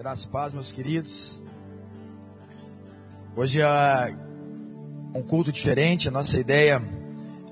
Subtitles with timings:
[0.00, 1.38] Graça e paz, meus queridos.
[3.36, 4.16] Hoje é
[5.14, 6.08] um culto diferente.
[6.08, 6.82] A nossa ideia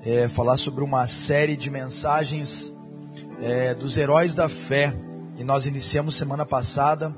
[0.03, 2.73] é falar sobre uma série de mensagens
[3.39, 4.95] é, dos heróis da fé.
[5.37, 7.15] E nós iniciamos semana passada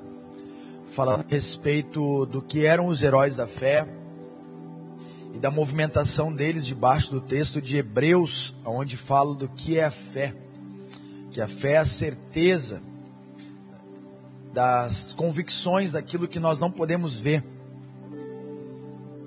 [0.88, 3.88] falando a respeito do que eram os heróis da fé
[5.34, 9.92] e da movimentação deles debaixo do texto de Hebreus, onde fala do que é a
[9.92, 10.36] fé.
[11.30, 12.91] Que a fé é a certeza
[14.54, 17.44] das convicções daquilo que nós não podemos ver.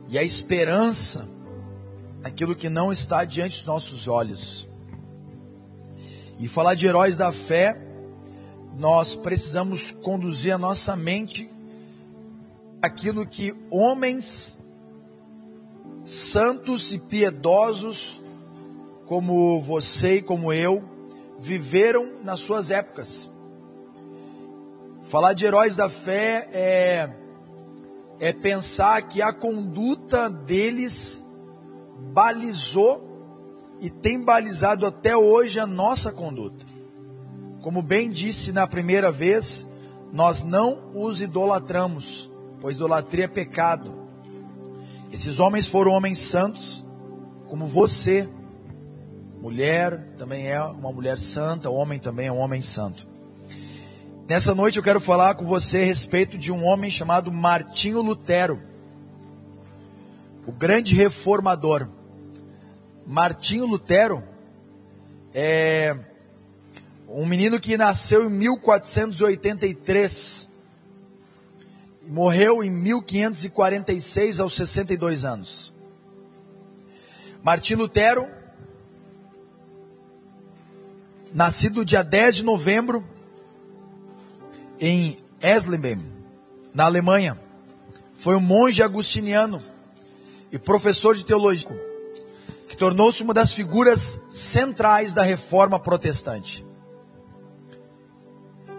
[0.08, 1.28] E a esperança
[2.20, 4.68] daquilo que não está diante dos nossos olhos.
[6.38, 7.80] E falar de heróis da fé,
[8.76, 11.50] nós precisamos conduzir a nossa mente
[12.82, 14.58] aquilo que homens
[16.04, 18.20] santos e piedosos
[19.06, 20.82] como você e como eu
[21.38, 23.30] viveram nas suas épocas.
[25.04, 27.10] Falar de heróis da fé é,
[28.18, 31.22] é pensar que a conduta deles
[32.12, 36.64] balizou e tem balizado até hoje a nossa conduta.
[37.60, 39.66] Como bem disse na primeira vez,
[40.10, 42.30] nós não os idolatramos,
[42.60, 43.94] pois idolatria é pecado.
[45.12, 46.84] Esses homens foram homens santos,
[47.46, 48.28] como você,
[49.38, 53.13] mulher também é uma mulher santa, homem também é um homem santo.
[54.26, 58.58] Nessa noite eu quero falar com você a respeito de um homem chamado Martinho Lutero,
[60.46, 61.86] o grande reformador.
[63.06, 64.24] Martinho Lutero
[65.34, 65.94] é
[67.06, 70.48] um menino que nasceu em 1483
[72.06, 75.74] e morreu em 1546 aos 62 anos.
[77.42, 78.26] Martinho Lutero,
[81.30, 83.12] nascido dia 10 de novembro
[84.86, 86.04] em Essleben,
[86.74, 87.40] na Alemanha.
[88.12, 89.62] Foi um monge agustiniano
[90.52, 91.70] e professor de teologia,
[92.68, 96.66] que tornou-se uma das figuras centrais da reforma protestante.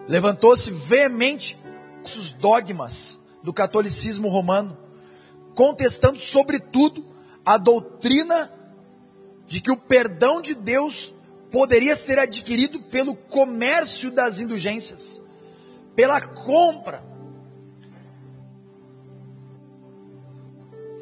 [0.07, 1.57] Levantou-se veemente
[2.03, 4.77] os dogmas do catolicismo romano,
[5.55, 7.03] contestando sobretudo
[7.44, 8.51] a doutrina
[9.47, 11.11] de que o perdão de Deus
[11.51, 15.25] poderia ser adquirido pelo comércio das indulgências
[15.95, 17.03] pela compra.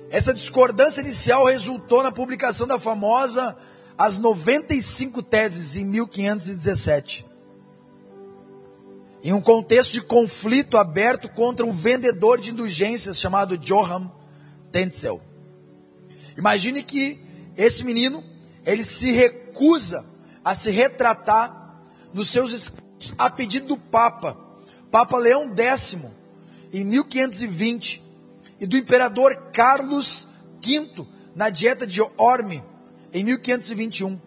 [0.09, 3.57] Essa discordância inicial resultou na publicação da famosa
[3.97, 7.25] As 95 Teses em 1517.
[9.23, 14.11] Em um contexto de conflito aberto contra um vendedor de indulgências chamado Johann
[14.71, 15.21] Tetzel.
[16.37, 17.19] Imagine que
[17.55, 18.23] esse menino,
[18.65, 20.05] ele se recusa
[20.43, 21.81] a se retratar
[22.13, 24.42] nos seus escritos a pedido do Papa
[24.93, 25.97] Papa Leão X,
[26.71, 27.99] em 1520,
[28.59, 30.27] e do imperador Carlos
[30.63, 32.63] V, na dieta de Orme,
[33.11, 34.21] em 1521.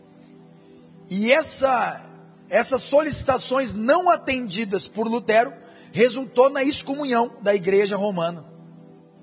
[1.08, 2.04] E essa,
[2.50, 5.52] essas solicitações não atendidas por Lutero
[5.92, 8.44] resultou na excomunhão da igreja romana,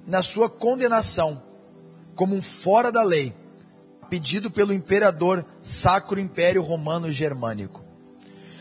[0.08, 1.44] na sua condenação
[2.16, 3.36] como um fora da lei,
[4.10, 7.84] pedido pelo imperador Sacro Império Romano Germânico.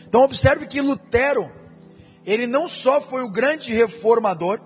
[0.05, 1.62] Então observe que Lutero
[2.25, 4.59] ele não só foi o grande reformador,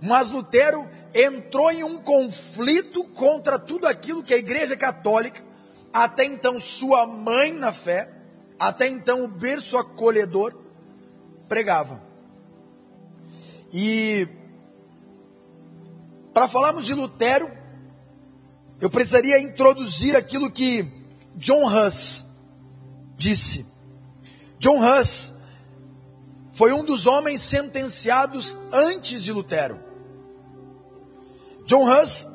[0.00, 5.44] mas Lutero entrou em um conflito contra tudo aquilo que a Igreja Católica,
[5.92, 8.10] até então sua mãe na fé,
[8.58, 10.54] até então o berço acolhedor,
[11.48, 12.02] pregava.
[13.72, 14.26] E
[16.32, 17.50] para falarmos de Lutero,
[18.80, 20.90] eu precisaria introduzir aquilo que
[21.36, 22.26] John Huss
[23.16, 23.66] disse.
[24.58, 25.31] John Huss
[26.62, 29.80] foi um dos homens sentenciados antes de Lutero.
[31.66, 32.28] John Huss,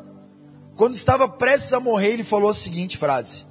[0.76, 3.46] quando estava prestes a morrer, ele falou a seguinte frase: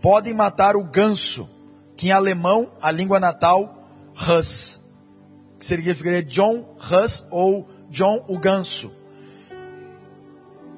[0.00, 1.46] Podem matar o ganso,
[1.94, 4.80] que em alemão, a língua natal, Huss,
[5.58, 8.90] que significaria John Huss ou John o ganso.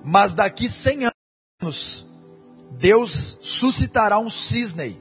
[0.02, 1.12] Mas daqui 100
[1.62, 2.04] anos,
[2.72, 5.00] Deus suscitará um cisne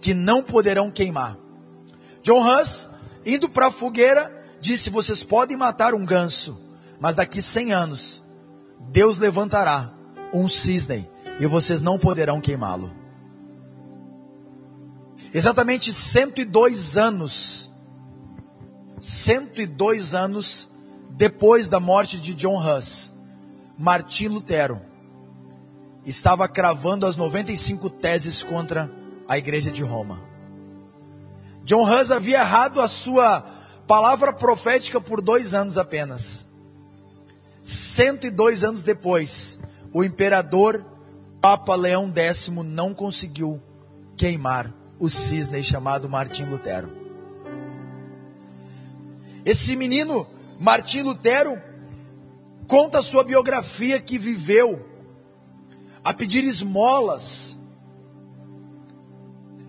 [0.00, 1.36] que não poderão queimar.
[2.22, 2.88] John Huss
[3.24, 6.58] indo para a fogueira, disse: Vocês podem matar um ganso,
[7.00, 8.24] mas daqui 100 anos,
[8.90, 9.92] Deus levantará
[10.32, 11.08] um cisne
[11.40, 12.92] e vocês não poderão queimá-lo.
[15.32, 17.72] Exatamente 102 anos,
[19.00, 20.70] 102 anos
[21.10, 23.12] depois da morte de John Huss,
[23.76, 24.80] Martim Lutero
[26.06, 28.90] estava cravando as 95 teses contra
[29.26, 30.33] a igreja de Roma.
[31.64, 33.40] John Hus havia errado a sua
[33.86, 36.46] palavra profética por dois anos apenas.
[37.62, 39.58] 102 anos depois,
[39.92, 40.84] o imperador
[41.40, 43.62] Papa Leão X não conseguiu
[44.16, 46.90] queimar o cisne chamado Martim Lutero.
[49.44, 50.26] Esse menino,
[50.58, 51.60] Martim Lutero,
[52.66, 54.86] conta sua biografia que viveu
[56.02, 57.53] a pedir esmolas,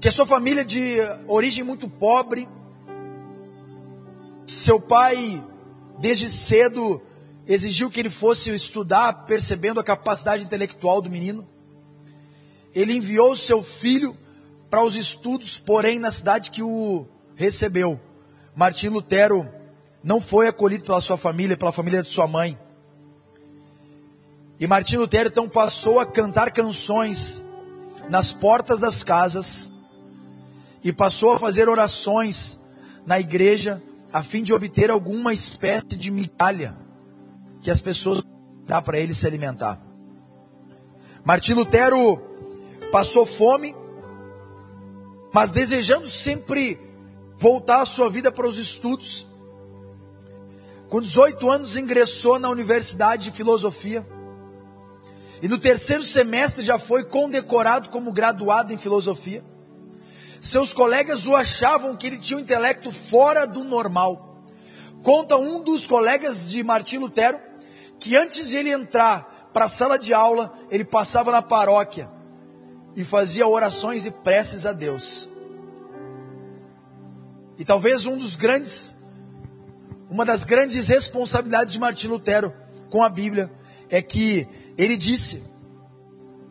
[0.05, 0.97] que a sua família de
[1.27, 2.47] origem muito pobre,
[4.45, 5.43] seu pai
[5.97, 7.01] desde cedo
[7.47, 11.49] exigiu que ele fosse estudar, percebendo a capacidade intelectual do menino.
[12.71, 14.15] Ele enviou seu filho
[14.69, 17.99] para os estudos, porém na cidade que o recebeu.
[18.55, 19.49] Martim Lutero
[20.03, 22.55] não foi acolhido pela sua família, pela família de sua mãe.
[24.59, 27.43] E Martim Lutero então passou a cantar canções
[28.07, 29.73] nas portas das casas
[30.85, 32.59] e passou a fazer orações
[33.07, 33.81] na igreja
[34.13, 36.77] a fim de obter alguma espécie de migalha
[37.59, 38.23] que as pessoas
[38.67, 39.81] dá para ele se alimentar.
[41.23, 42.21] Martim Lutero
[42.91, 43.75] passou fome,
[45.33, 46.79] mas desejando sempre
[47.35, 49.27] voltar a sua vida para os estudos.
[50.87, 54.07] Com 18 anos ingressou na Universidade de Filosofia.
[55.41, 59.43] E no terceiro semestre já foi condecorado como graduado em filosofia.
[60.39, 64.43] Seus colegas o achavam que ele tinha um intelecto fora do normal.
[65.03, 67.39] Conta um dos colegas de Martim Lutero
[67.99, 72.09] que antes de ele entrar para a sala de aula, ele passava na paróquia
[72.95, 75.29] e fazia orações e preces a Deus.
[77.57, 78.95] E talvez um dos grandes,
[80.09, 82.53] uma das grandes responsabilidades de Martim Lutero
[82.89, 83.51] com a Bíblia
[83.89, 84.47] é que
[84.77, 85.41] ele disse: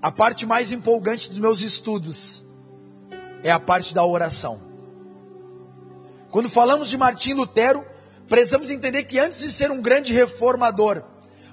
[0.00, 2.43] a parte mais empolgante dos meus estudos
[3.44, 4.60] é a parte da oração.
[6.30, 7.84] Quando falamos de Martim Lutero,
[8.26, 11.04] precisamos entender que antes de ser um grande reformador,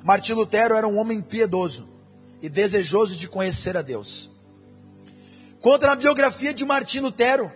[0.02, 1.90] Martim Lutero era um homem piedoso
[2.42, 4.32] e desejoso de conhecer a Deus.
[5.60, 7.52] Conta na biografia de Martim Lutero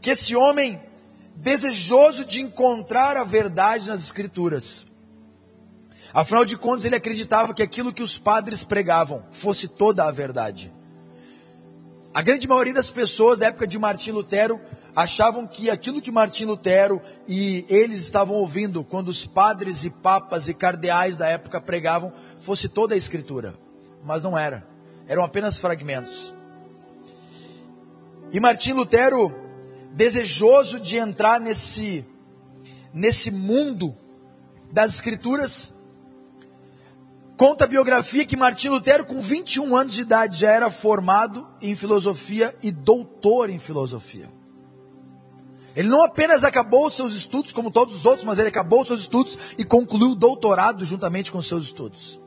[0.00, 0.80] que esse homem
[1.36, 4.86] desejoso de encontrar a verdade nas Escrituras.
[6.12, 10.72] Afinal de contas, ele acreditava que aquilo que os padres pregavam fosse toda a verdade.
[12.14, 14.60] A grande maioria das pessoas da época de Martim Lutero
[14.94, 20.46] achavam que aquilo que Martim Lutero e eles estavam ouvindo quando os padres e papas
[20.46, 23.56] e cardeais da época pregavam fosse toda a escritura.
[24.04, 24.64] Mas não era.
[25.08, 26.32] Eram apenas fragmentos.
[28.30, 29.34] E Martim Lutero,
[29.92, 32.04] desejoso de entrar nesse,
[32.92, 33.92] nesse mundo
[34.70, 35.73] das escrituras,
[37.36, 41.74] Conta a biografia que Martim Lutero, com 21 anos de idade, já era formado em
[41.74, 44.28] filosofia e doutor em filosofia.
[45.74, 49.36] Ele não apenas acabou seus estudos, como todos os outros, mas ele acabou seus estudos
[49.58, 52.20] e concluiu o doutorado juntamente com seus estudos.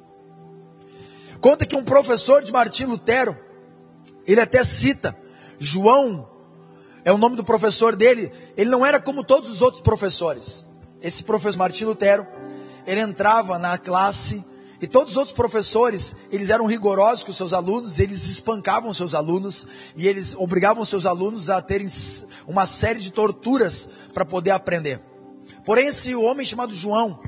[1.40, 3.38] Conta que um professor de Martim Lutero,
[4.26, 5.18] ele até cita,
[5.58, 6.30] João
[7.06, 10.66] é o nome do professor dele, ele não era como todos os outros professores.
[11.02, 12.28] Esse professor Martim Lutero,
[12.86, 14.44] ele entrava na classe
[14.82, 19.68] e todos os outros professores, eles eram rigorosos com seus alunos, eles espancavam seus alunos
[19.96, 21.88] e eles obrigavam seus alunos a terem
[22.46, 25.02] uma série de torturas para poder aprender.
[25.66, 27.20] Porém, esse homem chamado João,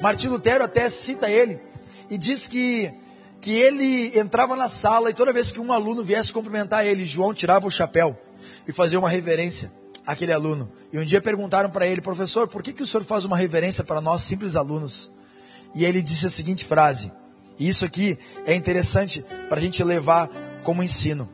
[0.00, 1.60] Martim Lutero até cita ele
[2.08, 2.92] e diz que
[3.40, 7.34] que ele entrava na sala e toda vez que um aluno viesse cumprimentar ele, João
[7.34, 8.18] tirava o chapéu
[8.66, 9.70] e fazia uma reverência
[10.06, 10.72] àquele aluno.
[10.90, 13.84] E um dia perguntaram para ele, professor, por que, que o senhor faz uma reverência
[13.84, 15.12] para nós simples alunos?
[15.74, 17.10] E ele disse a seguinte frase,
[17.58, 20.28] e isso aqui é interessante para a gente levar
[20.62, 21.28] como ensino.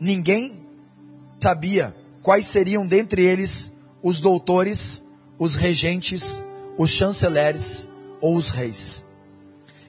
[0.00, 0.66] Ninguém
[1.40, 3.72] sabia quais seriam dentre eles
[4.02, 5.04] os doutores,
[5.38, 6.44] os regentes,
[6.76, 7.88] os chanceleres
[8.20, 9.04] ou os reis.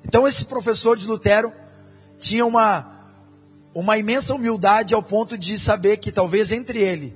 [0.03, 1.51] Então esse professor de Lutero
[2.17, 2.97] tinha uma
[3.73, 7.15] uma imensa humildade ao ponto de saber que talvez entre ele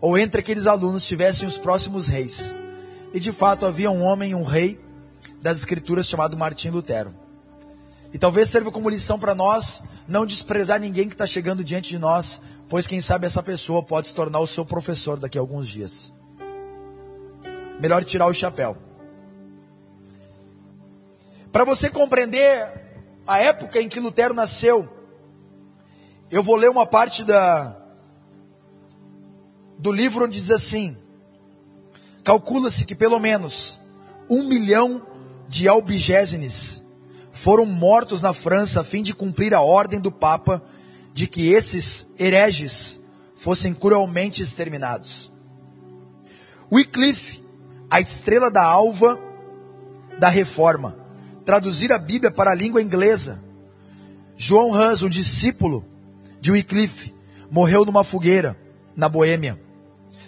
[0.00, 2.54] ou entre aqueles alunos tivessem os próximos reis.
[3.12, 4.80] E de fato havia um homem, um rei
[5.40, 7.14] das escrituras chamado Martim Lutero.
[8.12, 11.98] E talvez sirva como lição para nós não desprezar ninguém que está chegando diante de
[11.98, 15.68] nós, pois quem sabe essa pessoa pode se tornar o seu professor daqui a alguns
[15.68, 16.12] dias.
[17.80, 18.76] Melhor tirar o chapéu.
[21.52, 22.70] Para você compreender
[23.26, 24.88] a época em que Lutero nasceu,
[26.30, 27.76] eu vou ler uma parte da,
[29.78, 30.96] do livro onde diz assim:
[32.26, 33.80] Calcula-se que pelo menos
[34.28, 35.00] um milhão
[35.48, 36.82] de albigésenes
[37.30, 40.60] foram mortos na França a fim de cumprir a ordem do Papa
[41.14, 43.00] de que esses hereges
[43.36, 45.30] fossem cruelmente exterminados.
[46.70, 47.44] Wycliffe,
[47.88, 49.20] a estrela da alva
[50.18, 50.96] da reforma,
[51.44, 53.40] traduzir a Bíblia para a língua inglesa.
[54.36, 55.84] João Hus, um discípulo
[56.40, 57.14] de Wycliffe,
[57.48, 58.58] morreu numa fogueira
[58.96, 59.64] na Boêmia,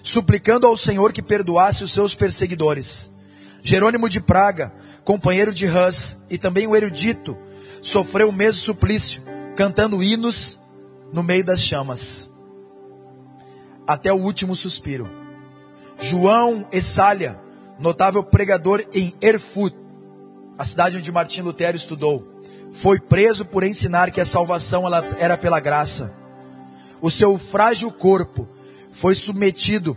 [0.09, 3.13] suplicando ao Senhor que perdoasse os seus perseguidores.
[3.63, 4.73] Jerônimo de Praga,
[5.05, 7.37] companheiro de Hus e também o erudito,
[7.83, 9.21] sofreu o mesmo suplício,
[9.55, 10.59] cantando hinos
[11.13, 12.33] no meio das chamas,
[13.87, 15.11] até o último suspiro.
[16.01, 17.39] João Essália,
[17.79, 19.75] notável pregador em Erfurt,
[20.57, 22.27] a cidade onde Martim Lutero estudou,
[22.73, 24.85] foi preso por ensinar que a salvação
[25.19, 26.15] era pela graça.
[26.99, 28.49] O seu frágil corpo
[28.99, 29.97] foi submetido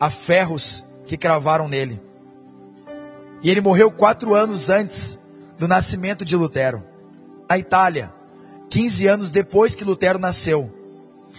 [0.00, 2.00] a ferros que cravaram nele.
[3.42, 5.20] E ele morreu quatro anos antes
[5.58, 6.82] do nascimento de Lutero.
[7.46, 8.10] Na Itália,
[8.70, 10.72] 15 anos depois que Lutero nasceu,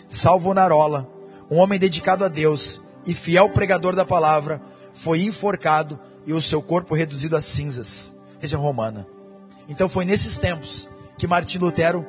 [0.08, 1.10] Salvonarola,
[1.50, 4.62] um homem dedicado a Deus e fiel pregador da palavra,
[4.94, 8.16] foi enforcado e o seu corpo reduzido a cinzas.
[8.40, 9.08] Região romana.
[9.68, 12.06] Então foi nesses tempos que Martim Lutero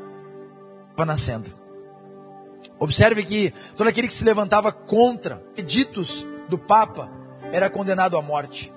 [0.90, 1.61] estava nascendo.
[2.82, 7.08] Observe que todo aquele que se levantava contra editos do Papa
[7.52, 8.72] era condenado à morte.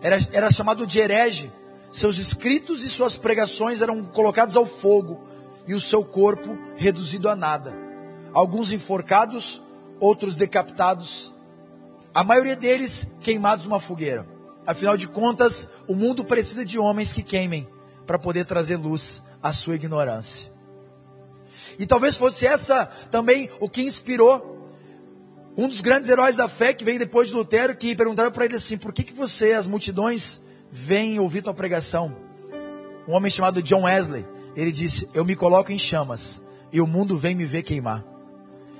[0.00, 1.52] Era, era chamado de herege.
[1.90, 5.28] Seus escritos e suas pregações eram colocados ao fogo
[5.66, 7.76] e o seu corpo reduzido a nada.
[8.32, 9.62] Alguns enforcados,
[10.00, 11.30] outros decapitados,
[12.14, 14.26] a maioria deles queimados numa fogueira.
[14.66, 17.68] Afinal de contas, o mundo precisa de homens que queimem
[18.06, 20.53] para poder trazer luz à sua ignorância.
[21.78, 24.54] E talvez fosse essa também o que inspirou
[25.56, 28.56] um dos grandes heróis da fé que veio depois de Lutero, que perguntaram para ele
[28.56, 30.40] assim: por que, que você, as multidões,
[30.70, 32.16] vêm ouvir tua pregação?
[33.06, 34.26] Um homem chamado John Wesley,
[34.56, 38.04] ele disse: Eu me coloco em chamas e o mundo vem me ver queimar.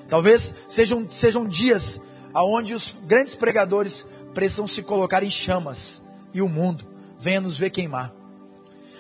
[0.08, 2.00] Talvez sejam, sejam dias
[2.32, 6.84] aonde os grandes pregadores precisam se colocar em chamas e o mundo
[7.18, 8.12] venha nos ver queimar.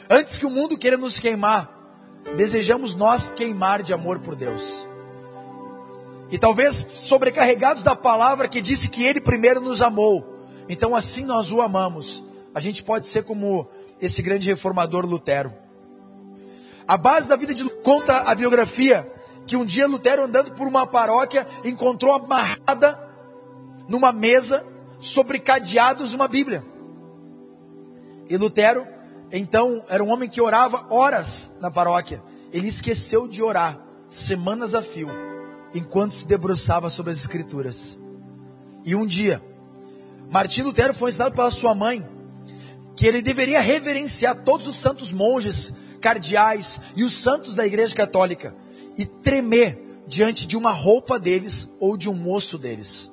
[0.08, 1.83] Antes que o mundo queira nos queimar,
[2.36, 4.88] desejamos nós queimar de amor por Deus.
[6.30, 10.26] E talvez sobrecarregados da palavra que disse que Ele primeiro nos amou,
[10.68, 12.24] então assim nós o amamos.
[12.54, 13.68] A gente pode ser como
[14.00, 15.52] esse grande reformador Lutero.
[16.86, 19.10] A base da vida de conta a biografia
[19.46, 22.98] que um dia Lutero andando por uma paróquia encontrou amarrada
[23.88, 24.66] numa mesa
[24.98, 26.64] sobre cadeados uma Bíblia.
[28.28, 28.86] E Lutero,
[29.32, 32.22] então, era um homem que orava horas na paróquia.
[32.52, 35.08] Ele esqueceu de orar semanas a fio,
[35.74, 37.98] enquanto se debruçava sobre as Escrituras.
[38.84, 39.42] E um dia,
[40.30, 42.06] Martim Lutero foi ensinado pela sua mãe
[42.96, 48.54] que ele deveria reverenciar todos os santos monges, cardeais e os santos da Igreja Católica
[48.96, 53.10] e tremer diante de uma roupa deles ou de um moço deles.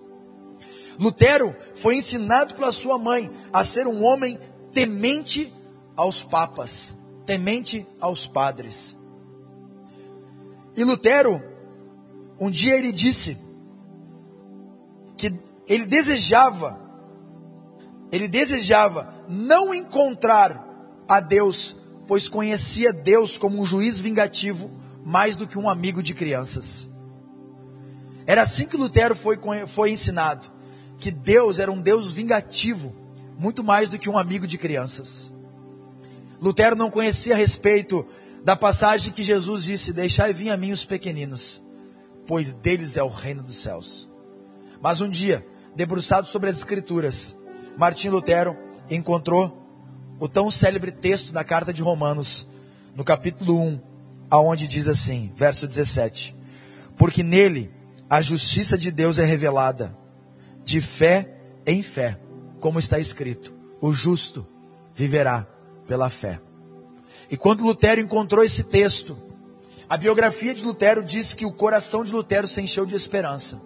[0.99, 4.39] Lutero foi ensinado pela sua mãe a ser um homem
[4.71, 5.51] temente
[5.95, 8.97] aos papas, temente aos padres.
[10.75, 11.41] E Lutero,
[12.39, 13.37] um dia ele disse
[15.17, 15.33] que
[15.67, 16.79] ele desejava,
[18.11, 20.67] ele desejava não encontrar
[21.07, 24.71] a Deus, pois conhecia Deus como um juiz vingativo
[25.05, 26.91] mais do que um amigo de crianças.
[28.25, 30.49] Era assim que Lutero foi, foi ensinado
[30.97, 32.95] que Deus era um Deus vingativo,
[33.37, 35.33] muito mais do que um amigo de crianças.
[36.41, 38.03] Lutero não conhecia a respeito
[38.43, 41.61] da passagem que Jesus disse: Deixai vir a mim os pequeninos,
[42.25, 44.09] pois deles é o reino dos céus.
[44.81, 45.45] Mas um dia,
[45.75, 47.37] debruçado sobre as Escrituras,
[47.77, 48.57] Martim Lutero
[48.89, 49.55] encontrou
[50.19, 52.47] o tão célebre texto da carta de Romanos,
[52.95, 53.81] no capítulo 1,
[54.29, 56.35] aonde diz assim, verso 17:
[56.97, 57.71] Porque nele
[58.09, 59.95] a justiça de Deus é revelada
[60.63, 62.19] de fé em fé,
[62.59, 64.47] como está escrito: o justo
[64.95, 65.47] viverá
[65.91, 66.39] pela fé.
[67.29, 69.17] E quando Lutero encontrou esse texto,
[69.89, 73.61] a biografia de Lutero diz que o coração de Lutero se encheu de esperança.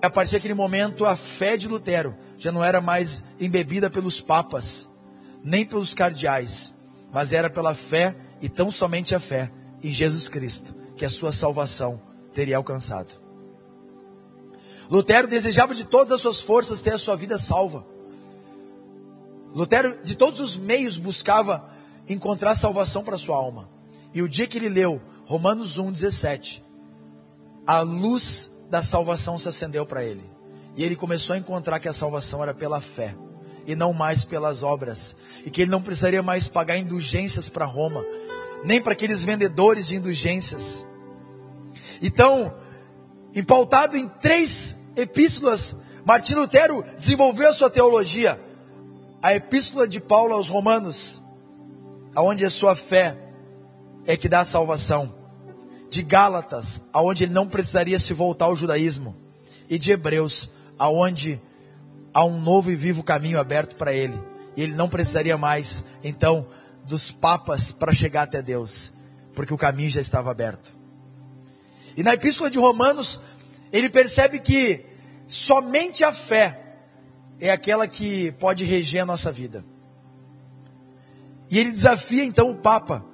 [0.00, 4.88] A partir daquele momento, a fé de Lutero já não era mais embebida pelos papas,
[5.44, 6.72] nem pelos cardeais,
[7.12, 11.30] mas era pela fé e tão somente a fé em Jesus Cristo, que a sua
[11.30, 12.00] salvação
[12.32, 13.20] teria alcançado.
[14.90, 17.97] Lutero desejava de todas as suas forças ter a sua vida salva.
[19.58, 21.68] Lutero, de todos os meios, buscava
[22.08, 23.68] encontrar salvação para sua alma.
[24.14, 26.62] E o dia que ele leu Romanos 1,17,
[27.66, 30.22] a luz da salvação se acendeu para ele.
[30.76, 33.16] E ele começou a encontrar que a salvação era pela fé
[33.66, 35.16] e não mais pelas obras.
[35.44, 38.04] E que ele não precisaria mais pagar indulgências para Roma,
[38.62, 40.86] nem para aqueles vendedores de indulgências.
[42.00, 42.54] Então,
[43.34, 45.74] empautado em três epístolas,
[46.04, 48.46] Martim Lutero desenvolveu a sua teologia.
[49.20, 51.24] A epístola de Paulo aos Romanos,
[52.14, 53.16] aonde a sua fé
[54.06, 55.12] é que dá a salvação.
[55.90, 59.16] De Gálatas, aonde ele não precisaria se voltar ao judaísmo.
[59.68, 60.48] E de Hebreus,
[60.78, 61.40] aonde
[62.14, 64.22] há um novo e vivo caminho aberto para ele.
[64.56, 66.46] E ele não precisaria mais, então,
[66.84, 68.92] dos papas para chegar até Deus,
[69.34, 70.76] porque o caminho já estava aberto.
[71.96, 73.20] E na epístola de Romanos,
[73.72, 74.84] ele percebe que
[75.26, 76.67] somente a fé
[77.40, 79.64] é aquela que pode reger a nossa vida.
[81.50, 83.04] E ele desafia então o Papa,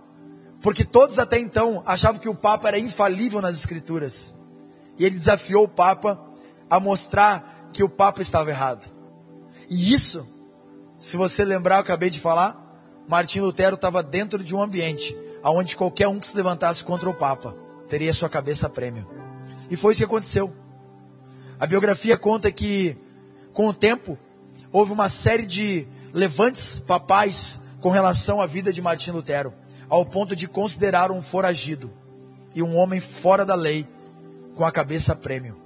[0.60, 4.34] porque todos até então achavam que o Papa era infalível nas Escrituras.
[4.98, 6.20] E ele desafiou o Papa
[6.68, 8.90] a mostrar que o Papa estava errado.
[9.68, 10.26] E isso,
[10.98, 12.60] se você lembrar, eu acabei de falar,
[13.06, 17.14] Martim Lutero estava dentro de um ambiente onde qualquer um que se levantasse contra o
[17.14, 17.54] Papa
[17.88, 19.06] teria sua cabeça a prêmio.
[19.70, 20.52] E foi isso que aconteceu.
[21.60, 22.96] A biografia conta que,
[23.54, 24.18] com o tempo,
[24.72, 29.54] houve uma série de levantes papais com relação à vida de Martim Lutero,
[29.88, 31.92] ao ponto de considerar um foragido
[32.52, 33.86] e um homem fora da lei,
[34.56, 35.56] com a cabeça prêmio.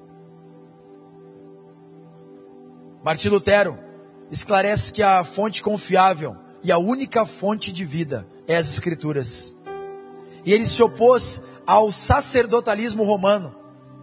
[3.02, 3.78] Martim Lutero
[4.30, 9.54] esclarece que a fonte confiável e a única fonte de vida é as Escrituras.
[10.44, 13.54] E ele se opôs ao sacerdotalismo romano,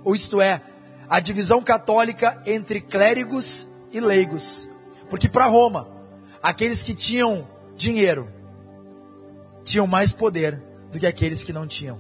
[0.04, 0.62] ou isto é,
[1.08, 4.70] a divisão católica entre clérigos e leigos.
[5.10, 5.88] Porque para Roma,
[6.44, 8.28] aqueles que tinham dinheiro
[9.64, 10.62] tinham mais poder
[10.92, 12.00] do que aqueles que não tinham.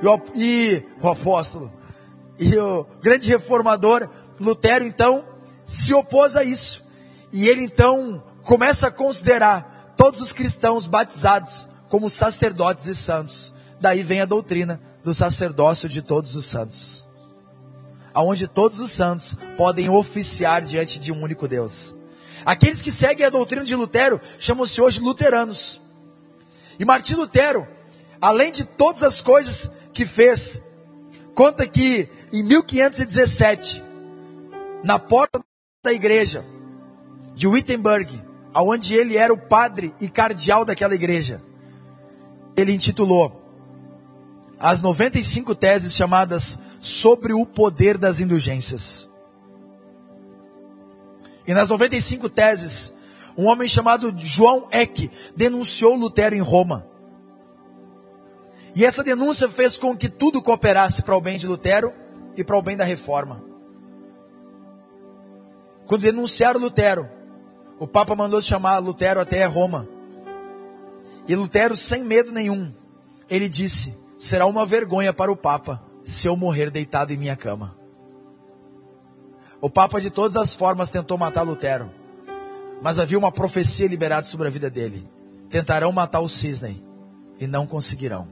[0.00, 1.72] E o, e o apóstolo
[2.38, 4.08] e o grande reformador
[4.38, 5.24] Lutero então
[5.64, 6.84] se opôs a isso.
[7.32, 13.54] E ele então começa a considerar todos os cristãos batizados como sacerdotes e santos.
[13.80, 17.05] Daí vem a doutrina do sacerdócio de todos os santos.
[18.16, 21.94] Aonde todos os santos podem oficiar diante de um único Deus.
[22.46, 25.78] Aqueles que seguem a doutrina de Lutero chamam-se hoje luteranos.
[26.78, 27.68] E Martim Lutero,
[28.18, 30.62] além de todas as coisas que fez,
[31.34, 33.84] conta que em 1517,
[34.82, 35.44] na porta
[35.84, 36.42] da igreja
[37.34, 41.42] de Wittenberg, aonde ele era o padre e cardeal daquela igreja.
[42.56, 43.42] Ele intitulou
[44.58, 49.10] as 95 teses chamadas Sobre o Poder das Indulgências.
[51.44, 52.94] E nas 95 teses,
[53.36, 56.86] um homem chamado João Eck denunciou Lutero em Roma.
[58.72, 61.92] E essa denúncia fez com que tudo cooperasse para o bem de Lutero
[62.36, 63.42] e para o bem da reforma.
[65.88, 67.10] Quando denunciaram Lutero,
[67.80, 69.88] o Papa mandou chamar Lutero até Roma.
[71.26, 72.72] E Lutero, sem medo nenhum,
[73.28, 77.76] ele disse: será uma vergonha para o Papa se eu morrer deitado em minha cama.
[79.60, 81.90] O Papa, de todas as formas, tentou matar Lutero,
[82.80, 85.08] mas havia uma profecia liberada sobre a vida dele:
[85.50, 86.84] tentarão matar o cisne
[87.40, 88.28] e não conseguirão.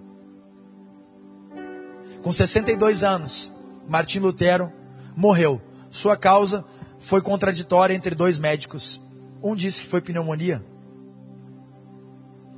[2.22, 3.52] Com 62 anos,
[3.88, 4.72] Martim Lutero
[5.16, 5.60] morreu.
[5.90, 6.64] Sua causa
[6.98, 9.00] foi contraditória entre dois médicos.
[9.42, 10.64] Um disse que foi pneumonia.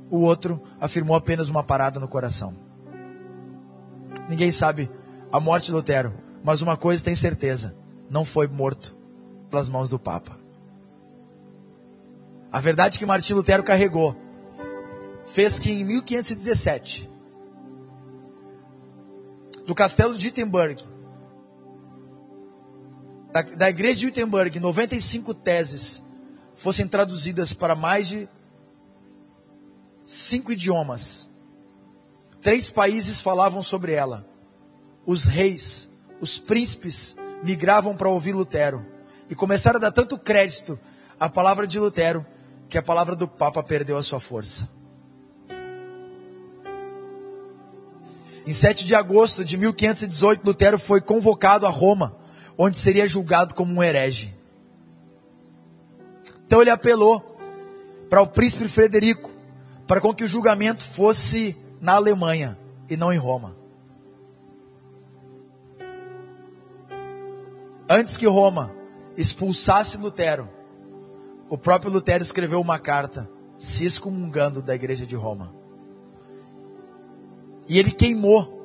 [0.09, 2.53] O outro afirmou apenas uma parada no coração.
[4.29, 4.89] Ninguém sabe
[5.31, 6.13] a morte de Lutero,
[6.43, 7.75] mas uma coisa tem certeza:
[8.09, 8.95] não foi morto
[9.49, 10.37] pelas mãos do Papa.
[12.51, 14.15] A verdade que Martim Lutero carregou
[15.25, 17.09] fez que em 1517,
[19.65, 20.81] do castelo de Wittenberg,
[23.31, 26.01] da, da igreja de Wittenberg, 95 teses
[26.55, 28.29] fossem traduzidas para mais de
[30.05, 31.29] cinco idiomas.
[32.41, 34.25] Três países falavam sobre ela.
[35.07, 35.89] Os reis,
[36.19, 38.85] os príncipes migravam para ouvir Lutero
[39.29, 40.77] e começaram a dar tanto crédito
[41.17, 42.25] à palavra de Lutero
[42.67, 44.67] que a palavra do Papa perdeu a sua força.
[48.45, 52.17] Em 7 de agosto de 1518, Lutero foi convocado a Roma,
[52.57, 54.35] onde seria julgado como um herege.
[56.45, 57.37] Então ele apelou
[58.09, 59.31] para o príncipe Frederico,
[59.87, 62.57] para com que o julgamento fosse na Alemanha
[62.89, 63.56] e não em Roma.
[67.89, 68.71] Antes que Roma
[69.15, 70.49] expulsasse Lutero,
[71.49, 75.53] o próprio Lutero escreveu uma carta se excomungando da igreja de Roma.
[77.67, 78.57] E ele queimou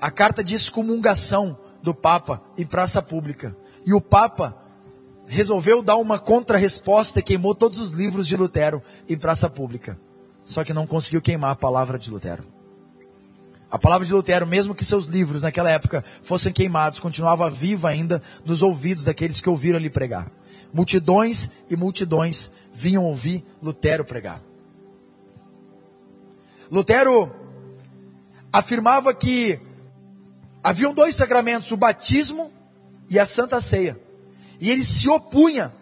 [0.00, 3.56] a carta de excomungação do Papa em praça pública.
[3.86, 4.56] E o Papa
[5.26, 9.98] resolveu dar uma contra-resposta e queimou todos os livros de Lutero em praça pública.
[10.44, 12.44] Só que não conseguiu queimar a palavra de Lutero.
[13.70, 18.20] A palavra de Lutero, mesmo que seus livros naquela época fossem queimados, continuava viva ainda
[18.44, 20.30] nos ouvidos daqueles que ouviram ele pregar.
[20.72, 24.42] Multidões e multidões vinham ouvir Lutero pregar.
[26.70, 27.32] Lutero
[28.52, 29.60] afirmava que
[30.62, 32.50] haviam dois sacramentos, o batismo
[33.08, 34.00] e a santa ceia.
[34.58, 35.72] E ele se opunha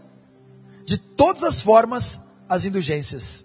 [0.85, 3.44] de todas as formas às indulgências.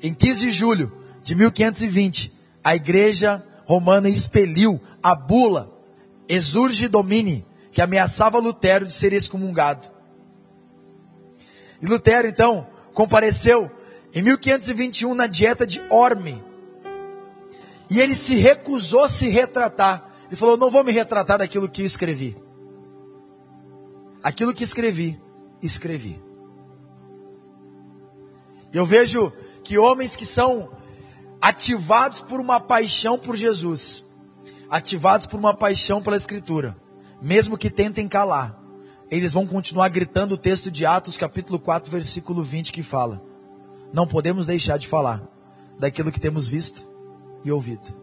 [0.00, 0.97] Em 15 de julho
[1.28, 2.32] de 1520,
[2.64, 5.70] a igreja romana expeliu a bula
[6.26, 9.90] Exurge Domini, que ameaçava Lutero de ser excomungado.
[11.82, 13.70] E Lutero, então, compareceu
[14.14, 16.42] em 1521 na dieta de Orme.
[17.90, 20.10] E ele se recusou a se retratar.
[20.28, 22.38] Ele falou: Não vou me retratar daquilo que escrevi.
[24.22, 25.20] Aquilo que escrevi,
[25.60, 26.22] escrevi.
[28.72, 29.30] Eu vejo
[29.62, 30.77] que homens que são
[31.40, 34.04] ativados por uma paixão por Jesus,
[34.70, 36.76] ativados por uma paixão pela Escritura,
[37.20, 38.58] mesmo que tentem calar,
[39.10, 43.22] eles vão continuar gritando o texto de Atos, capítulo 4, versículo 20, que fala:
[43.92, 45.22] Não podemos deixar de falar
[45.78, 46.86] daquilo que temos visto
[47.44, 47.96] e ouvido.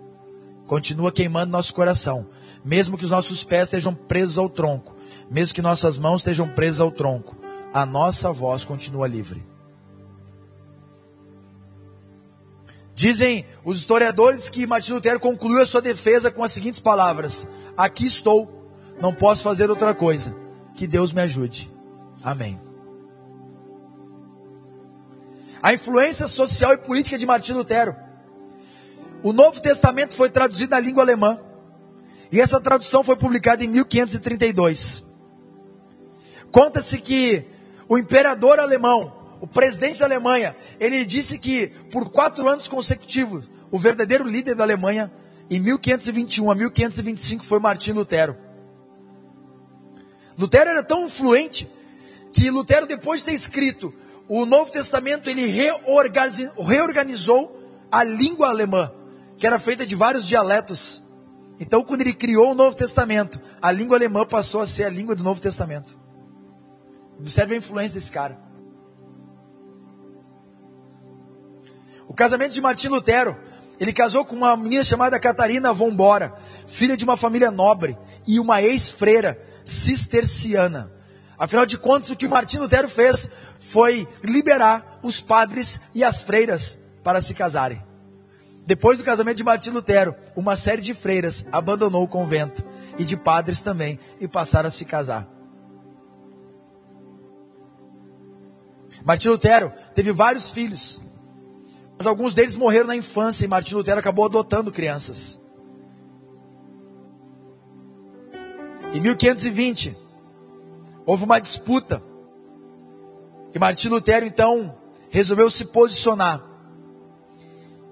[0.66, 2.28] Continua queimando nosso coração,
[2.64, 4.96] mesmo que os nossos pés estejam presos ao tronco,
[5.30, 7.38] mesmo que nossas mãos estejam presas ao tronco,
[7.72, 9.46] a nossa voz continua livre.
[13.06, 18.04] Dizem os historiadores que Martinho Lutero concluiu a sua defesa com as seguintes palavras: Aqui
[18.04, 18.68] estou,
[19.00, 20.36] não posso fazer outra coisa.
[20.74, 21.72] Que Deus me ajude.
[22.24, 22.60] Amém.
[25.62, 27.96] A influência social e política de Martinho Lutero.
[29.22, 31.40] O Novo Testamento foi traduzido na língua alemã.
[32.32, 35.04] E essa tradução foi publicada em 1532.
[36.52, 37.46] Conta-se que
[37.88, 43.78] o imperador alemão o presidente da Alemanha, ele disse que por quatro anos consecutivos, o
[43.78, 45.12] verdadeiro líder da Alemanha,
[45.50, 48.36] em 1521 a 1525, foi Martim Lutero.
[50.38, 51.70] Lutero era tão influente
[52.34, 53.94] que Lutero, depois de ter escrito
[54.28, 57.56] o Novo Testamento, ele reorganizou
[57.92, 58.92] a língua alemã,
[59.38, 61.04] que era feita de vários dialetos.
[61.60, 65.16] Então, quando ele criou o Novo Testamento, a língua alemã passou a ser a língua
[65.16, 65.98] do Novo Testamento.
[67.20, 68.45] Observe a influência desse cara.
[72.08, 73.38] O casamento de Martim Lutero,
[73.80, 76.34] ele casou com uma menina chamada Catarina Vombora,
[76.68, 80.92] filha de uma família nobre e uma ex-freira cisterciana.
[81.38, 86.80] Afinal de contas, o que Martim Lutero fez foi liberar os padres e as freiras
[87.04, 87.84] para se casarem.
[88.66, 92.64] Depois do casamento de Martim Lutero, uma série de freiras abandonou o convento
[92.98, 95.28] e de padres também e passaram a se casar.
[99.04, 101.00] Martim Lutero teve vários filhos.
[101.98, 105.40] Mas alguns deles morreram na infância e Martin Lutero acabou adotando crianças.
[108.94, 109.96] Em 1520,
[111.06, 112.04] houve uma disputa.
[113.54, 114.78] E Martin Lutero então
[115.10, 116.44] resolveu se posicionar.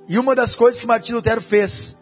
[0.07, 1.97] E uma das coisas que Martin Lutero fez,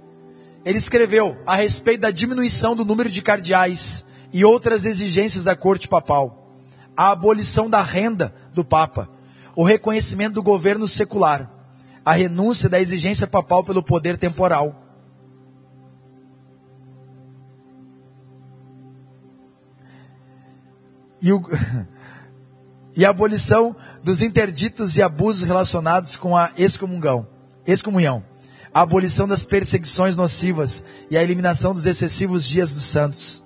[0.65, 5.87] ele escreveu a respeito da diminuição do número de cardeais e outras exigências da corte
[5.87, 6.55] papal,
[6.97, 9.07] a abolição da renda do papa,
[9.55, 11.50] o reconhecimento do governo secular
[12.03, 14.75] a renúncia da exigência papal pelo poder temporal.
[21.21, 21.41] E, o,
[22.95, 27.27] e a abolição dos interditos e abusos relacionados com a excomungão,
[27.65, 28.23] excomunhão.
[28.73, 33.43] A abolição das perseguições nocivas e a eliminação dos excessivos dias dos santos.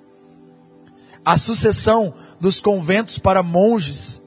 [1.25, 4.21] A sucessão dos conventos para monges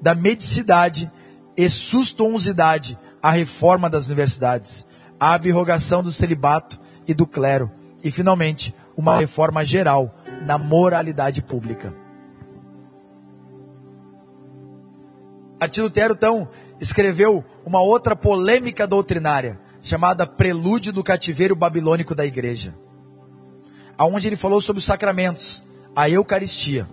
[0.00, 1.10] da medicidade
[1.56, 4.84] e sustonsidade a reforma das universidades,
[5.18, 7.70] a abrogação do celibato e do clero
[8.02, 11.94] e, finalmente, uma reforma geral na moralidade pública.
[15.60, 16.48] Martim Lutero, então,
[16.80, 22.74] escreveu uma outra polêmica doutrinária, chamada Prelúdio do Cativeiro Babilônico da Igreja,
[23.96, 25.62] aonde ele falou sobre os sacramentos,
[25.94, 26.88] a Eucaristia.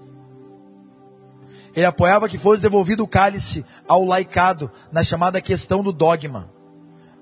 [1.79, 6.49] Ele apoiava que fosse devolvido o cálice ao laicado na chamada questão do dogma.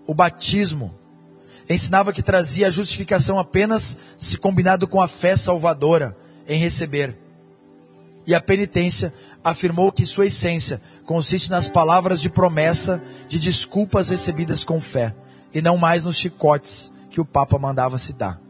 [0.07, 0.95] O batismo
[1.69, 6.17] ensinava que trazia a justificação apenas se combinado com a fé salvadora
[6.47, 7.15] em receber.
[8.25, 14.65] E a penitência afirmou que sua essência consiste nas palavras de promessa de desculpas recebidas
[14.65, 15.15] com fé,
[15.53, 18.41] e não mais nos chicotes que o Papa mandava se dar.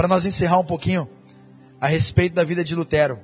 [0.00, 1.06] Para nós encerrar um pouquinho
[1.78, 3.20] a respeito da vida de Lutero.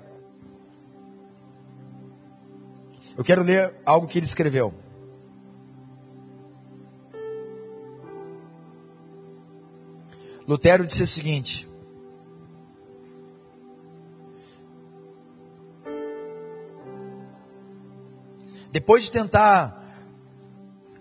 [3.17, 4.75] Eu quero ler algo que ele escreveu.
[10.47, 11.67] Lutero disse o seguinte:
[18.71, 19.83] Depois de tentar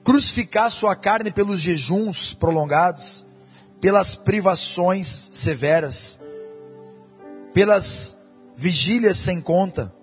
[0.06, 3.25] crucificar sua carne pelos jejuns prolongados,
[3.86, 6.20] pelas privações severas,
[7.54, 8.18] pelas
[8.56, 9.94] vigílias sem conta,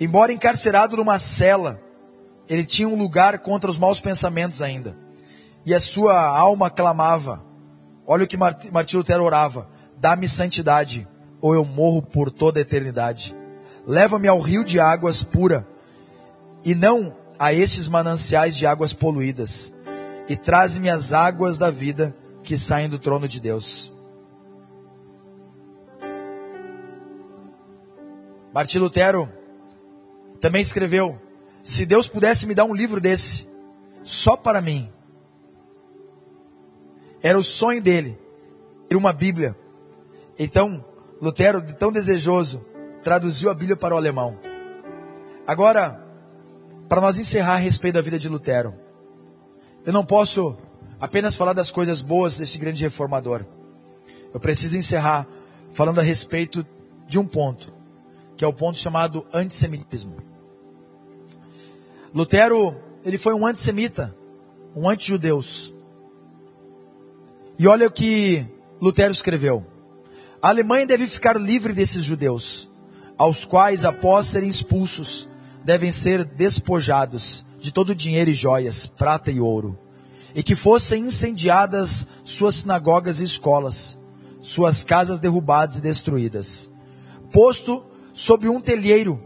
[0.00, 1.80] embora encarcerado numa cela,
[2.48, 4.98] ele tinha um lugar contra os maus pensamentos ainda.
[5.64, 7.40] E a sua alma clamava:
[8.04, 11.06] Olha o que Martim Lutero orava: Dá-me santidade,
[11.40, 13.32] ou eu morro por toda a eternidade.
[13.86, 15.64] Leva-me ao rio de águas pura,
[16.64, 19.72] e não a estes mananciais de águas poluídas,
[20.28, 22.12] e traze-me as águas da vida
[22.44, 23.92] que saem do trono de Deus.
[28.52, 29.28] Martim Lutero
[30.40, 31.18] também escreveu:
[31.62, 33.48] Se Deus pudesse me dar um livro desse,
[34.04, 34.92] só para mim,
[37.20, 38.18] era o sonho dele,
[38.88, 39.56] ter uma Bíblia.
[40.38, 40.84] Então,
[41.20, 42.64] Lutero, tão desejoso,
[43.02, 44.38] traduziu a Bíblia para o alemão.
[45.46, 46.00] Agora,
[46.88, 48.74] para nós encerrar a respeito da vida de Lutero,
[49.84, 50.56] eu não posso
[51.04, 53.44] apenas falar das coisas boas desse grande reformador.
[54.32, 55.26] Eu preciso encerrar
[55.74, 56.66] falando a respeito
[57.06, 57.70] de um ponto,
[58.38, 60.16] que é o ponto chamado antissemitismo.
[62.14, 64.16] Lutero, ele foi um antissemita,
[64.74, 65.74] um anti-judeus.
[67.58, 68.46] E olha o que
[68.80, 69.62] Lutero escreveu.
[70.40, 72.70] A Alemanha deve ficar livre desses judeus,
[73.18, 75.28] aos quais, após serem expulsos,
[75.62, 79.78] devem ser despojados de todo dinheiro e joias, prata e ouro,
[80.34, 83.98] e que fossem incendiadas suas sinagogas e escolas,
[84.40, 86.70] suas casas derrubadas e destruídas,
[87.32, 89.22] posto sob um telheiro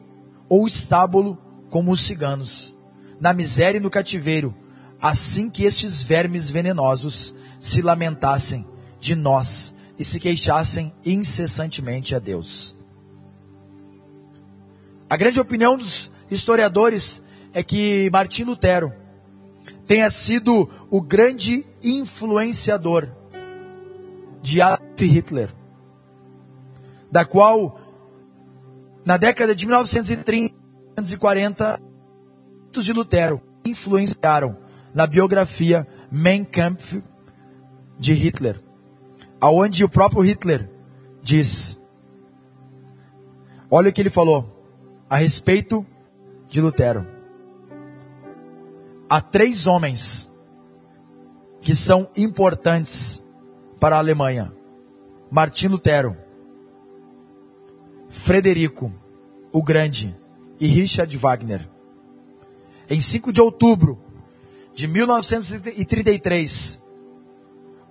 [0.48, 1.38] ou estábulo
[1.70, 2.74] como os ciganos,
[3.20, 4.54] na miséria e no cativeiro,
[5.00, 8.66] assim que estes vermes venenosos se lamentassem
[9.00, 12.76] de nós e se queixassem incessantemente a Deus.
[15.10, 18.92] A grande opinião dos historiadores é que Martim Lutero
[19.88, 23.08] tenha sido o grande influenciador
[24.40, 25.50] de Adolf Hitler,
[27.10, 27.80] da qual
[29.04, 30.58] na década de 1930
[30.98, 31.80] 1940
[32.72, 34.56] de Lutero influenciaram
[34.94, 37.00] na biografia Mein Kampf
[37.98, 38.60] de Hitler,
[39.40, 40.68] aonde o próprio Hitler
[41.22, 41.80] diz:
[43.70, 44.64] Olha o que ele falou
[45.08, 45.84] a respeito
[46.48, 47.17] de Lutero.
[49.08, 50.30] Há três homens
[51.60, 53.24] que são importantes
[53.80, 54.52] para a Alemanha:
[55.30, 56.16] Martim Lutero,
[58.08, 58.92] Frederico
[59.52, 60.16] o Grande
[60.60, 61.68] e Richard Wagner.
[62.88, 63.98] Em 5 de outubro
[64.74, 66.82] de 1933,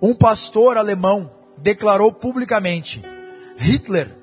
[0.00, 3.02] um pastor alemão declarou publicamente:
[3.56, 4.16] Hitler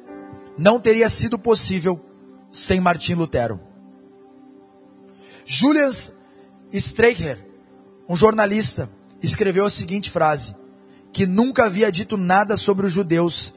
[0.58, 2.00] não teria sido possível
[2.52, 3.60] sem Martim Lutero.
[5.46, 6.14] Julius
[6.74, 7.40] Streicher,
[8.08, 8.90] um jornalista,
[9.22, 10.56] escreveu a seguinte frase:
[11.12, 13.54] que nunca havia dito nada sobre os judeus.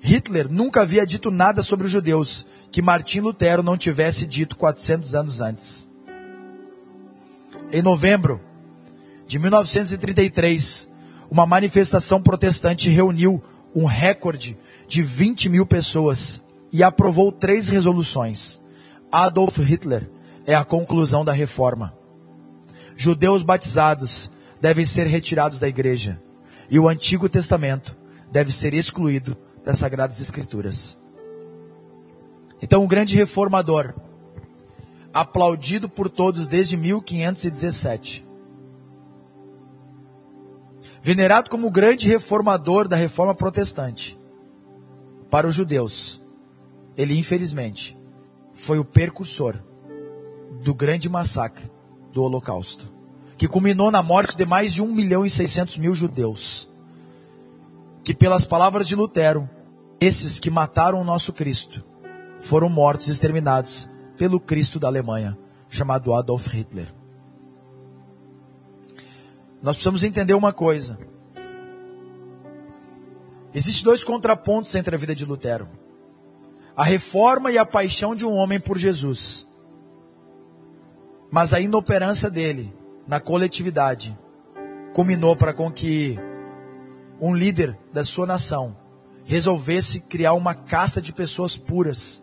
[0.00, 5.14] Hitler nunca havia dito nada sobre os judeus que Martim Lutero não tivesse dito 400
[5.14, 5.88] anos antes.
[7.72, 8.40] Em novembro
[9.26, 10.88] de 1933,
[11.30, 13.42] uma manifestação protestante reuniu
[13.74, 18.60] um recorde de 20 mil pessoas e aprovou três resoluções.
[19.10, 20.10] Adolf Hitler
[20.46, 21.94] é a conclusão da reforma.
[22.96, 24.30] Judeus batizados
[24.60, 26.20] devem ser retirados da igreja
[26.70, 27.96] e o Antigo Testamento
[28.30, 30.98] deve ser excluído das Sagradas Escrituras.
[32.62, 33.94] Então, o grande reformador,
[35.12, 38.26] aplaudido por todos desde 1517,
[41.02, 44.18] venerado como o grande reformador da reforma protestante.
[45.30, 46.22] Para os judeus,
[46.96, 47.98] ele infelizmente
[48.52, 49.58] foi o percursor
[50.64, 51.70] do grande massacre
[52.10, 52.90] do Holocausto,
[53.36, 56.66] que culminou na morte de mais de 1 milhão e 600 mil judeus.
[58.02, 59.48] Que, pelas palavras de Lutero,
[60.00, 61.84] esses que mataram o nosso Cristo
[62.40, 65.36] foram mortos e exterminados pelo Cristo da Alemanha,
[65.68, 66.88] chamado Adolf Hitler.
[69.62, 70.98] Nós precisamos entender uma coisa.
[73.54, 75.68] Existem dois contrapontos entre a vida de Lutero:
[76.74, 79.46] a reforma e a paixão de um homem por Jesus.
[81.34, 82.72] Mas a inoperância dele
[83.08, 84.16] na coletividade
[84.94, 86.16] culminou para com que
[87.20, 88.76] um líder da sua nação
[89.24, 92.22] resolvesse criar uma casta de pessoas puras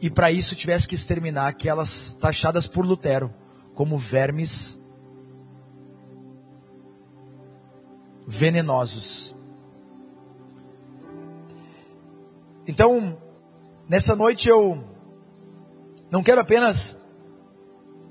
[0.00, 3.34] e para isso tivesse que exterminar aquelas taxadas por Lutero
[3.74, 4.78] como vermes
[8.28, 9.34] venenosos.
[12.64, 13.20] Então,
[13.88, 14.94] nessa noite eu
[16.10, 16.96] não quero apenas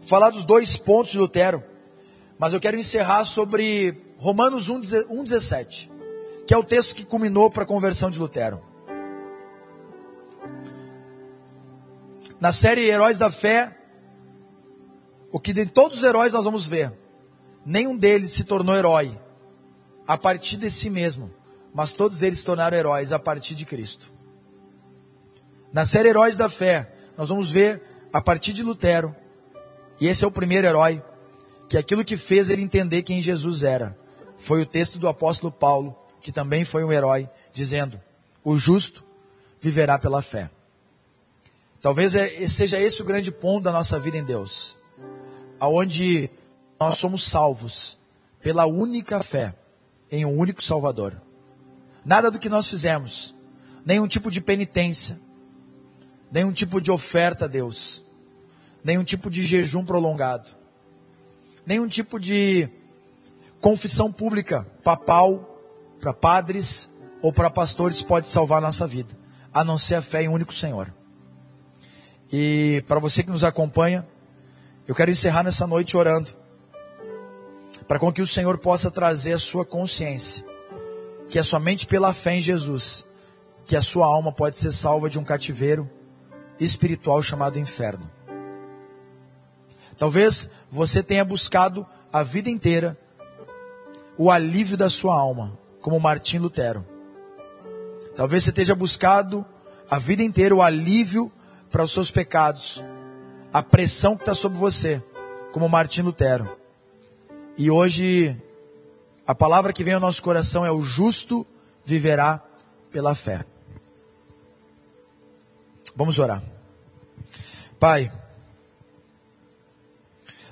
[0.01, 1.63] falar dos dois pontos de Lutero,
[2.37, 5.89] mas eu quero encerrar sobre Romanos 1,17,
[6.47, 8.61] que é o texto que culminou para a conversão de Lutero.
[12.39, 13.77] Na série Heróis da Fé,
[15.31, 16.93] o que de todos os heróis nós vamos ver,
[17.65, 19.19] nenhum deles se tornou herói
[20.07, 21.31] a partir de si mesmo,
[21.73, 24.13] mas todos eles se tornaram heróis a partir de Cristo.
[25.73, 29.15] Na série Heróis da Fé, nós vamos ver a partir de Lutero,
[29.99, 31.01] e esse é o primeiro herói,
[31.69, 33.97] que aquilo que fez ele entender quem Jesus era,
[34.37, 37.99] foi o texto do apóstolo Paulo, que também foi um herói, dizendo:
[38.43, 39.03] O justo
[39.59, 40.49] viverá pela fé.
[41.81, 44.77] Talvez é, seja esse o grande ponto da nossa vida em Deus,
[45.59, 46.29] aonde
[46.79, 47.97] nós somos salvos
[48.41, 49.55] pela única fé
[50.11, 51.21] em um único Salvador.
[52.03, 53.33] Nada do que nós fizemos,
[53.85, 55.19] nenhum tipo de penitência,
[56.31, 58.03] nenhum tipo de oferta a Deus,
[58.83, 60.51] nenhum tipo de jejum prolongado,
[61.65, 62.69] nenhum tipo de
[63.59, 64.65] confissão pública.
[64.83, 65.59] Papal
[65.99, 66.89] para padres
[67.21, 69.17] ou para pastores pode salvar a nossa vida,
[69.53, 70.93] a não ser a fé em um único Senhor.
[72.31, 74.07] E para você que nos acompanha,
[74.87, 76.31] eu quero encerrar nessa noite orando,
[77.87, 80.45] para com que o Senhor possa trazer a sua consciência,
[81.29, 83.05] que é somente pela fé em Jesus
[83.65, 85.89] que a sua alma pode ser salva de um cativeiro
[86.59, 88.09] espiritual chamado inferno.
[89.97, 92.97] Talvez você tenha buscado a vida inteira
[94.17, 96.85] o alívio da sua alma, como Martim Lutero.
[98.15, 99.45] Talvez você tenha buscado
[99.89, 101.31] a vida inteira o alívio
[101.69, 102.83] para os seus pecados,
[103.51, 105.03] a pressão que está sobre você,
[105.51, 106.57] como Martim Lutero.
[107.57, 108.35] E hoje,
[109.27, 111.45] a palavra que vem ao nosso coração é: o justo
[111.83, 112.41] viverá
[112.91, 113.45] pela fé.
[115.95, 116.43] Vamos orar.
[117.79, 118.11] Pai,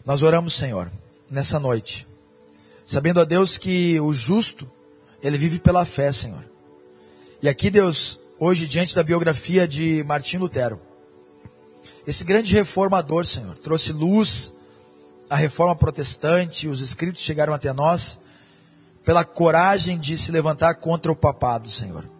[0.05, 0.89] nós oramos, Senhor,
[1.29, 2.07] nessa noite,
[2.85, 4.71] sabendo a Deus que o justo,
[5.21, 6.45] ele vive pela fé, Senhor.
[7.41, 10.79] E aqui, Deus, hoje, diante da biografia de Martim Lutero,
[12.07, 14.53] esse grande reformador, Senhor, trouxe luz
[15.29, 18.17] à reforma protestante, os escritos chegaram até nós,
[19.03, 22.12] pela coragem de se levantar contra o papado, Senhor.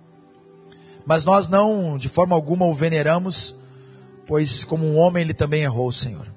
[1.06, 3.56] Mas nós não, de forma alguma, o veneramos,
[4.26, 6.28] pois como um homem ele também errou, Senhor.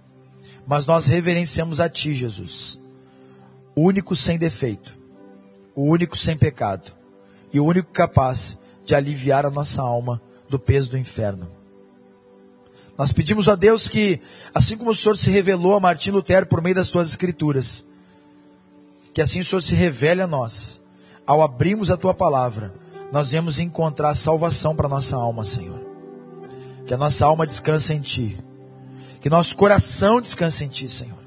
[0.66, 2.80] Mas nós reverenciamos a Ti, Jesus,
[3.74, 4.96] o único sem defeito,
[5.74, 6.92] o único sem pecado
[7.52, 11.48] e o único capaz de aliviar a nossa alma do peso do inferno.
[12.98, 14.20] Nós pedimos a Deus que,
[14.54, 17.86] assim como o Senhor se revelou a Martim Lutero por meio das suas escrituras,
[19.12, 20.82] que assim o Senhor se revele a nós,
[21.26, 22.74] ao abrirmos a tua palavra,
[23.12, 25.80] nós viemos encontrar salvação para nossa alma, Senhor.
[26.86, 28.38] Que a nossa alma descanse em Ti.
[29.20, 31.18] Que nosso coração descanse em Ti, Senhor.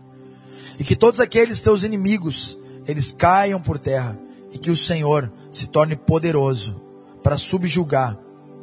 [0.77, 4.17] E que todos aqueles teus inimigos, eles caiam por terra.
[4.51, 6.81] E que o Senhor se torne poderoso
[7.23, 8.17] para subjugar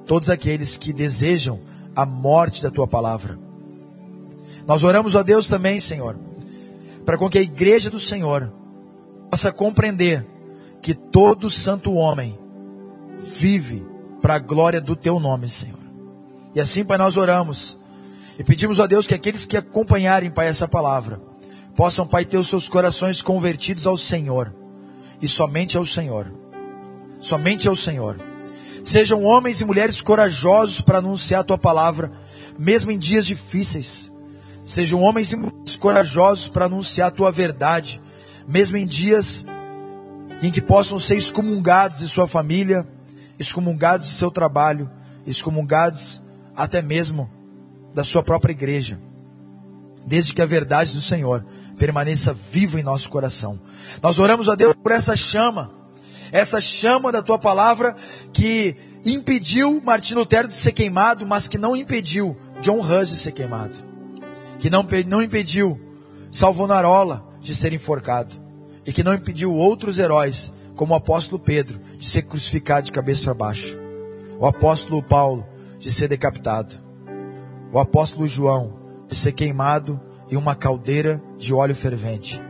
[0.06, 1.60] todos aqueles que desejam
[1.94, 3.38] a morte da Tua palavra.
[4.66, 6.18] Nós oramos a Deus também, Senhor,
[7.04, 8.52] para com que a igreja do Senhor
[9.30, 10.26] possa compreender
[10.82, 12.38] que todo santo homem
[13.18, 13.84] vive
[14.20, 15.78] para a glória do teu nome, Senhor.
[16.54, 17.78] E assim, Pai, nós oramos
[18.38, 21.20] e pedimos a Deus que aqueles que acompanharem, Pai, essa palavra,
[21.74, 24.54] possam, Pai, ter os seus corações convertidos ao Senhor
[25.20, 26.32] e somente ao Senhor.
[27.18, 28.18] Somente ao Senhor.
[28.82, 32.12] Sejam homens e mulheres corajosos para anunciar a tua palavra,
[32.58, 34.12] mesmo em dias difíceis.
[34.62, 38.00] Sejam homens e mulheres corajosos para anunciar a tua verdade,
[38.46, 39.44] mesmo em dias
[40.42, 42.86] em que possam ser excomungados de sua família,
[43.38, 44.90] excomungados do seu trabalho,
[45.26, 46.22] excomungados
[46.54, 47.30] até mesmo
[47.94, 48.98] da sua própria igreja.
[50.06, 51.44] Desde que a verdade do Senhor
[51.76, 53.60] permaneça viva em nosso coração.
[54.02, 55.72] Nós oramos a Deus por essa chama,
[56.32, 57.94] essa chama da tua palavra
[58.32, 63.32] que impediu Martim Lutero de ser queimado, mas que não impediu John Hus de ser
[63.32, 63.78] queimado.
[64.58, 65.80] Que não, não impediu
[66.30, 68.36] Salvonarola de ser enforcado.
[68.84, 73.24] E que não impediu outros heróis, como o apóstolo Pedro, de ser crucificado de cabeça
[73.24, 73.78] para baixo.
[74.38, 75.46] O apóstolo Paulo
[75.78, 76.78] de ser decapitado.
[77.72, 78.78] O apóstolo João
[79.08, 82.40] de ser queimado em uma caldeira de óleo fervente.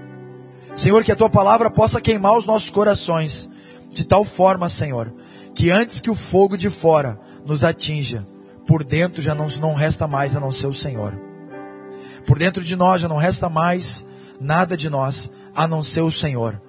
[0.75, 3.51] Senhor, que a tua palavra possa queimar os nossos corações
[3.91, 5.13] de tal forma, Senhor,
[5.55, 8.27] que antes que o fogo de fora nos atinja,
[8.67, 11.19] por dentro já não, não resta mais a não ser o Senhor.
[12.27, 14.05] Por dentro de nós já não resta mais
[14.41, 16.61] nada de nós a não ser o Senhor.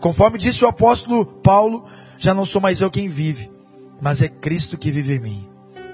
[0.00, 1.84] Conforme disse o apóstolo Paulo,
[2.22, 3.50] já não sou mais eu quem vive,
[4.00, 5.48] mas é Cristo que vive em mim.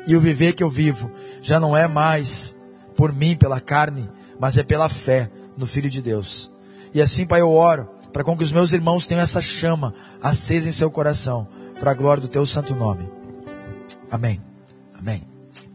[0.07, 1.11] E o viver que eu vivo
[1.41, 2.55] já não é mais
[2.95, 6.53] por mim, pela carne, mas é pela fé no Filho de Deus.
[6.93, 10.73] E assim, Pai, eu oro para que os meus irmãos tenham essa chama acesa em
[10.73, 11.49] seu coração,
[11.81, 13.09] para a glória do teu santo nome.
[14.11, 14.43] Amém.
[14.99, 15.27] Amém.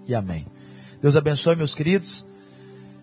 [0.08, 0.46] E amém.
[1.02, 2.28] Deus abençoe, meus queridos.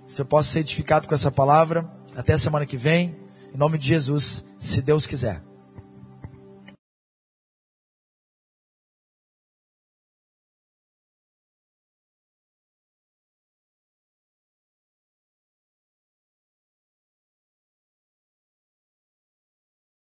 [0.07, 1.85] Se eu posso ser edificado com essa palavra.
[2.15, 3.17] Até a semana que vem.
[3.53, 5.50] Em nome de Jesus, se Deus quiser.